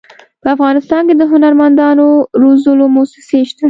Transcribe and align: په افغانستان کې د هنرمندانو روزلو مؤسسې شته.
په 0.41 0.47
افغانستان 0.55 1.01
کې 1.07 1.15
د 1.17 1.23
هنرمندانو 1.31 2.07
روزلو 2.41 2.85
مؤسسې 2.95 3.39
شته. 3.49 3.59